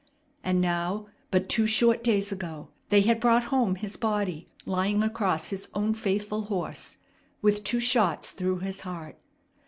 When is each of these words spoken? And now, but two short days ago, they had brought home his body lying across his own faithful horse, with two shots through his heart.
And 0.43 0.59
now, 0.59 1.05
but 1.29 1.47
two 1.47 1.67
short 1.67 2.03
days 2.03 2.31
ago, 2.31 2.69
they 2.89 3.01
had 3.01 3.19
brought 3.19 3.43
home 3.53 3.75
his 3.75 3.97
body 3.97 4.49
lying 4.65 5.03
across 5.03 5.51
his 5.51 5.69
own 5.75 5.93
faithful 5.93 6.45
horse, 6.45 6.97
with 7.43 7.63
two 7.63 7.79
shots 7.79 8.31
through 8.31 8.57
his 8.61 8.81
heart. 8.81 9.19